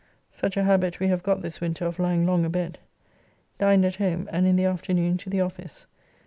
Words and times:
Such 0.31 0.57
a 0.57 0.63
habit 0.63 0.99
we 0.99 1.09
have 1.09 1.21
got 1.21 1.43
this 1.43 1.61
winter 1.61 1.85
of 1.85 1.99
lying 1.99 2.25
long 2.25 2.43
abed. 2.43 2.79
Dined 3.59 3.85
at 3.85 3.97
home, 3.97 4.27
and 4.31 4.47
in 4.47 4.55
the 4.55 4.65
afternoon 4.65 5.17
to 5.17 5.29
the 5.29 5.41
office. 5.41 5.85